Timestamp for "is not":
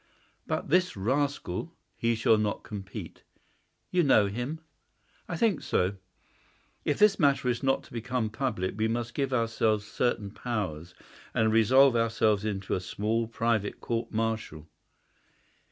7.49-7.83